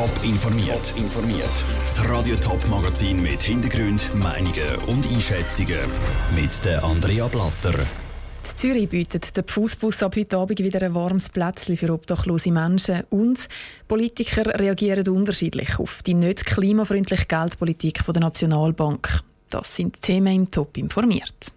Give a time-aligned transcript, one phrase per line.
[0.00, 0.94] Top informiert.
[0.96, 1.52] informiert.
[1.84, 5.80] Das Radio Top Magazin mit Hintergrund, Meinungen und Einschätzungen
[6.34, 7.74] mit der Andrea Blatter.
[7.78, 13.02] In Zürich bietet der Fußbus ab heute Abend wieder ein warmes Plätzchen für obdachlose Menschen
[13.10, 13.46] und
[13.88, 19.22] Politiker reagieren unterschiedlich auf die nicht klimafreundliche Geldpolitik der Nationalbank.
[19.50, 21.52] Das sind Themen im Top informiert.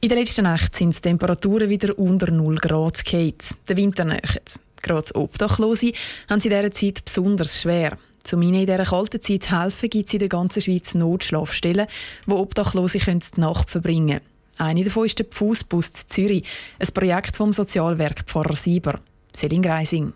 [0.00, 3.34] In der letzten Nacht sind die Temperaturen wieder unter 0 Grad gefallen.
[3.68, 4.58] Der Winter nähert.
[4.82, 5.92] Gerade Obdachlose
[6.28, 7.98] haben sie in dieser Zeit besonders schwer.
[8.22, 11.86] Zum ihnen in dieser kalten Zeit helfen, gibt es in der ganzen Schweiz Notschlafstellen,
[12.26, 14.30] wo Obdachlose die Nacht verbringen können.
[14.58, 16.44] Eine davon ist der Fußbus Zürich,
[16.78, 19.00] ein Projekt vom Sozialwerk Pfarrer Sieber.
[19.34, 20.12] Selin Greising.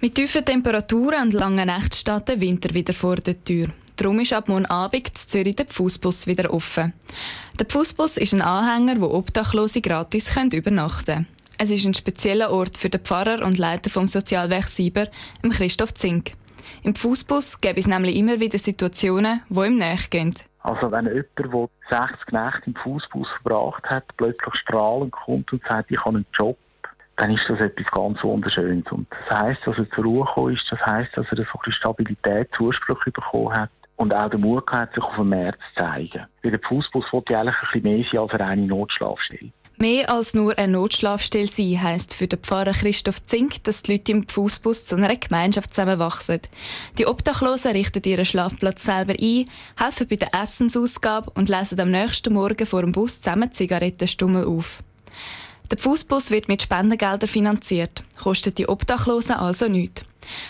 [0.00, 3.68] Mit tiefen Temperaturen und langen Nächten steht der Winter wieder vor der Tür.
[3.96, 6.92] Darum ist ab morgen Abend in Zürich der Fußbus wieder offen.
[7.58, 11.26] Der Fußbus ist ein Anhänger, wo Obdachlose gratis übernachten können.
[11.60, 15.08] Es ist ein spezieller Ort für den Pfarrer und Leiter vom Sozialwerk Sieber,
[15.42, 16.34] Christoph Zink.
[16.84, 20.34] Im Fußbus gibt es nämlich immer wieder Situationen, die ihm nachgehen.
[20.60, 25.90] Also wenn jemand, der 60 Nächte im Fußbus verbracht hat, plötzlich strahlend kommt und sagt,
[25.90, 26.56] ich habe einen Job,
[27.16, 28.92] dann ist das etwas ganz Wunderschönes.
[28.92, 31.72] Und das heisst, dass er zur Ruhe gekommen ist, das heisst, dass er so ein
[31.72, 36.26] Stabilität, Zuspruch bekommen hat und auch den Mut hat, sich auf dem März zu zeigen.
[36.42, 39.50] Weil der Fußbus wollte eigentlich ein bisschen mehr sein als eine Notschlafstelle.
[39.80, 44.10] Mehr als nur eine Notschlafstelle sein heisst für den Pfarrer Christoph Zink, dass die Leute
[44.10, 46.40] im Fußbus zu einer Gemeinschaft zusammenwachsen.
[46.98, 52.34] Die Obdachlosen richten ihren Schlafplatz selber ein, helfen bei der Essensausgabe und lesen am nächsten
[52.34, 54.82] Morgen vor dem Bus zusammen Zigarettenstummel auf.
[55.70, 60.02] Der Fußbus wird mit Spendengeldern finanziert, kostet die Obdachlosen also nichts.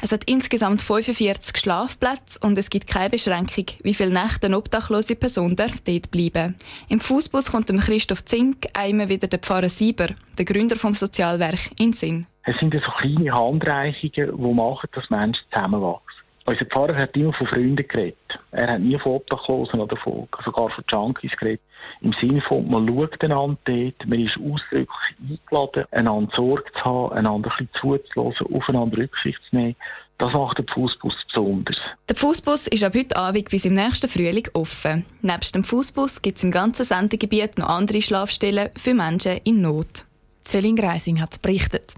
[0.00, 5.16] Es hat insgesamt 45 Schlafplätze und es gibt keine Beschränkung, wie viele Nächte eine obdachlose
[5.16, 6.56] Person darf dort bleiben.
[6.88, 11.70] Im Fußbus kommt dem Christoph Zink einmal wieder der Pfarrer Sieber, der Gründer vom Sozialwerk,
[11.78, 12.26] in Sinn.
[12.44, 16.29] Es sind so kleine Handreichungen, die machen, dass Menschen zusammenwachsen.
[16.46, 18.16] Unser Pfarrer hat immer von Freunden geredet.
[18.50, 21.60] Er hat nie von Obdachlosen oder von, sogar von Junkies geredet.
[22.00, 24.88] Im Sinne von, man schaut einander dort, man ist ausdrücklich
[25.20, 29.76] eingeladen, einander Sorge zu haben, einander ein bisschen zuzulassen, aufeinander Rücksicht zu nehmen.
[30.18, 31.80] Das macht den Fußbus besonders.
[32.08, 35.06] Der Fußbus ist ab heute Abend bis im nächsten Frühling offen.
[35.22, 40.04] Nebst dem Fußbus gibt es im ganzen Sendegebiet noch andere Schlafstellen für Menschen in Not.
[40.44, 41.94] Céline Greising hat berichtet.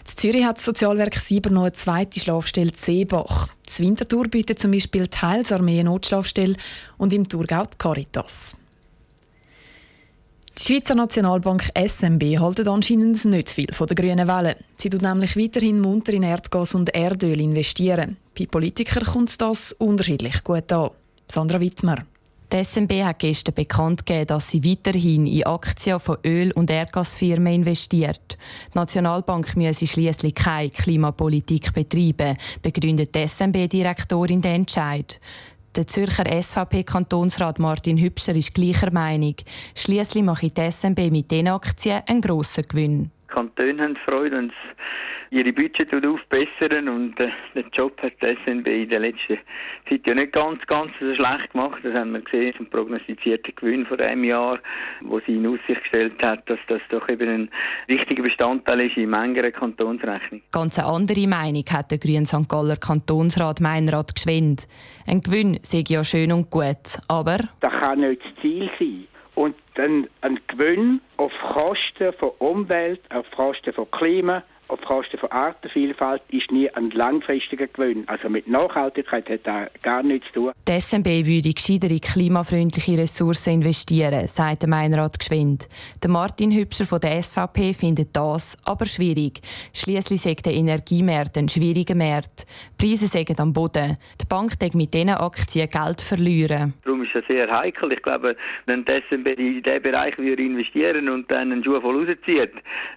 [0.00, 3.48] In Zürich hat das Sozialwerk Sieber noch eine zweite Schlafstelle Seebach.
[3.66, 6.56] Das Winterthur bietet zum Beispiel die Heilsarmee Notschlafstelle
[6.98, 8.56] und im Thurgau die Caritas.
[10.58, 14.56] Die Schweizer Nationalbank SMB hält anscheinend nicht viel von der grünen Welle.
[14.76, 18.18] Sie tut nämlich weiterhin munter in Erdgas und Erdöl investieren.
[18.38, 20.90] Bei Politikern kommt das unterschiedlich gut an.
[21.30, 22.04] Sandra Wittmer.
[22.52, 27.54] Die SMB hat gestern bekannt gegeben, dass sie weiterhin in Aktien von Öl- und Erdgasfirmen
[27.54, 28.36] investiert.
[28.74, 35.18] Die Nationalbank müsse schließlich keine Klimapolitik betreiben, begründet die SMB-Direktorin den Entscheid.
[35.76, 39.36] Der Zürcher SVP-Kantonsrat Martin Hübscher ist gleicher Meinung.
[39.74, 43.10] Schließlich mache die SMB mit diesen Aktien einen grossen Gewinn.
[43.32, 44.52] Die Kantone haben Freude, wenn
[45.30, 49.38] ihre Budget aufbessern und äh, den Job hat die SNB in der letzten
[49.88, 51.80] Zeit ja nicht ganz, ganz so schlecht gemacht.
[51.82, 54.58] Das haben wir gesehen zum prognostizierten Gewinn von diesem Jahr,
[55.00, 57.50] wo sie in Aussicht gestellt hat, dass das doch eben ein
[57.86, 60.42] wichtiger Bestandteil ist in mancher Kantonsrechnung.
[60.50, 62.48] Ganz eine andere Meinung hat der Grüne St.
[62.48, 64.68] Galler Kantonsrat Meinrad Gschwind.
[65.06, 67.38] Ein Gewinn sei ja schön und gut, aber...
[67.60, 73.30] Das kann nicht das Ziel sein und dann ein Gewinn auf Kosten von Umwelt, auf
[73.30, 78.04] Kosten von Klima, auf Kosten von Artenvielfalt ist nie ein langfristiger Gewinn.
[78.08, 80.52] Also mit Nachhaltigkeit hat das gar nichts zu tun.
[80.66, 85.68] Die SMB würde gescheiter in klimafreundliche Ressourcen investieren, sagt der Meinrad Geschwind.
[86.02, 89.40] Der Martin Hübscher von der SVP findet das aber schwierig.
[89.74, 92.46] Schließlich sagt der Energiemarkt ein schwieriger Markt.
[92.80, 93.98] Die Preise sägen am Boden.
[94.20, 96.74] Die Bank denkt mit diesen Aktien Geld verlieren.
[96.84, 97.92] Darum ist es sehr heikel.
[97.92, 102.52] Ich glaube, wenn die SMB in diesen Bereich investieren und dann einen Schuh voll rauszieht,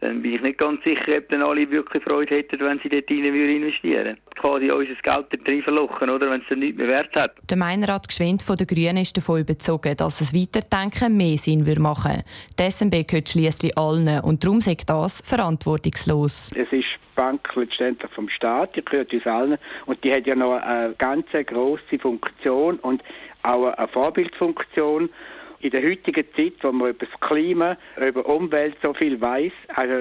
[0.00, 2.88] dann bin ich nicht ganz sicher, ob dann alle alle wirklich Freude hätten, wenn sie
[2.88, 4.18] dort rein investieren würden.
[4.36, 7.32] Quasi unser Geld dort rein verlochen, oder, wenn es dann nichts mehr wert hat.
[7.48, 11.80] Der Meinrad Geschwind von den Grünen ist davon überzeugt, dass es Weiterdenken mehr Sinn würde
[11.80, 12.22] machen.
[12.58, 16.50] Die SMB gehört schliesslich allen und darum sagt das verantwortungslos.
[16.54, 20.54] Es ist Bank letztendlich vom Staat, die gehört uns allen und die hat ja noch
[20.54, 23.02] eine ganz grosse Funktion und
[23.42, 25.10] auch eine Vorbildfunktion
[25.60, 29.94] in der heutigen Zeit, wo man über das Klima, über Umwelt so viel weiß, also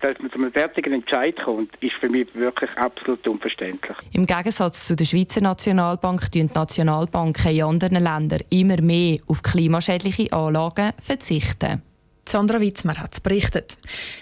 [0.00, 3.96] dass man zu einem fertigen Entscheid kommt, ist für mich wirklich absolut unverständlich.
[4.12, 9.42] Im Gegensatz zu der Schweizer Nationalbank tun die Nationalbanken in anderen Ländern immer mehr auf
[9.42, 11.82] klimaschädliche Anlagen verzichten.
[12.28, 13.76] Sandra Witzmer hat berichtet.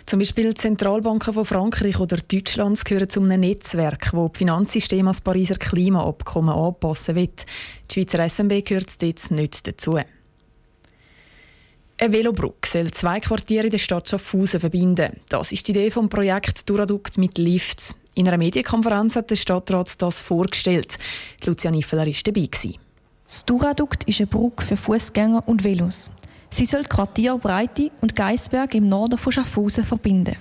[0.06, 5.08] Zum Beispiel die Zentralbanken von Frankreich oder Deutschlands gehören zu einem Netzwerk, das die Finanzsysteme
[5.08, 7.30] als Pariser Klimaabkommen anpassen will.
[7.90, 9.98] Die Schweizer SMB gehört dort nicht dazu.
[12.02, 15.20] Eine Velobrücke soll zwei Quartiere in der Stadt Schaffhausen verbinden.
[15.28, 17.94] Das ist die Idee vom Projekt Duradukt mit Lifts.
[18.14, 20.96] In einer Medienkonferenz hat der Stadtrat das vorgestellt.
[21.44, 22.48] Lucian Iffeler war dabei.
[23.26, 26.10] Das Duradukt ist eine Brücke für Fußgänger und Velos.
[26.48, 30.36] Sie soll Quartier Breite und Geisberg im Norden von Schaffhausen verbinden.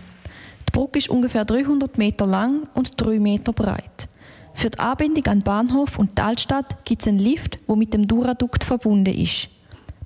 [0.65, 4.07] Die Brücke ist ungefähr 300 Meter lang und 3 Meter breit.
[4.53, 8.07] Für die Anbindung an Bahnhof und die Altstadt gibt es einen Lift, der mit dem
[8.07, 9.50] Duradukt verbunden ist.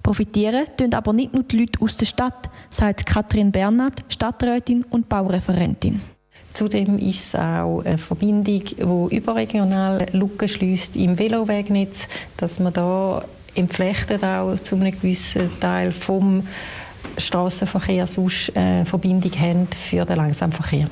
[0.04, 5.08] Profitieren tun aber nicht nur die Leute aus der Stadt, sagt Katrin Bernhard, Stadträtin und
[5.08, 6.02] Baureferentin.
[6.54, 12.08] Zudem ist es auch eine Verbindung, die überregional Lücken schließt im Velowegnetz,
[12.38, 13.24] dass man da
[13.56, 16.46] entflechtet auch zu einem gewissen Teil vom
[17.18, 20.90] Straßenverkehr sonst eine Verbindung haben für den Langsamverkehr.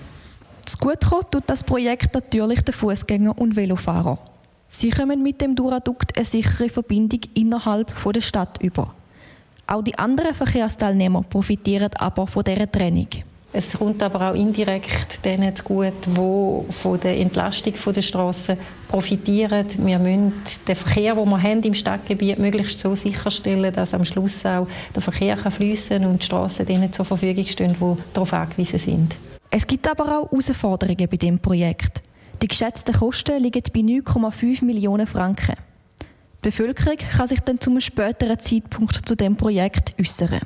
[0.63, 4.17] Das Gutkommen tut das Projekt natürlich den Fußgänger und Velofahrer.
[4.69, 8.95] Sie kommen mit dem Duradukt eine sichere Verbindung innerhalb der Stadt über.
[9.71, 13.07] Auch die anderen Verkehrsteilnehmer profitieren aber von dieser Trennung.
[13.53, 18.57] Es kommt aber auch indirekt denen zugute, die von der Entlastung der Straßen
[18.89, 19.65] profitieren.
[19.77, 20.33] Wir müssen
[20.67, 25.01] den Verkehr, den wir haben im Stadtgebiet, möglichst so sicherstellen, dass am Schluss auch der
[25.01, 29.15] Verkehr fließen kann und die Straßen denen zur Verfügung stehen, die darauf angewiesen sind.
[29.49, 32.03] Es gibt aber auch Herausforderungen bei dem Projekt.
[32.41, 35.55] Die geschätzten Kosten liegen bei 9,5 Millionen Franken.
[36.43, 40.39] Die Bevölkerung kann sich dann zu einem späteren Zeitpunkt zu dem Projekt äußern.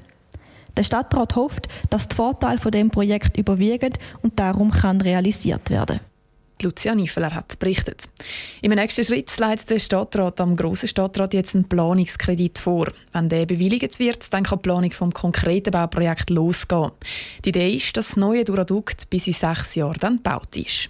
[0.75, 6.01] Der Stadtrat hofft, dass die Vorteile von dem Projekt überwiegen und darum kann realisiert werden.
[6.61, 8.03] Lucia Niefeler hat berichtet.
[8.61, 12.91] Im nächsten Schritt leitet der Stadtrat am Grossen Stadtrat jetzt einen Planungskredit vor.
[13.13, 16.91] Wenn der bewilligt wird, dann kann die Planung vom konkreten Bauprojekt losgehen.
[17.43, 20.89] Die Idee ist, dass das neue Duradukt bis in sechs Jahren dann gebaut ist.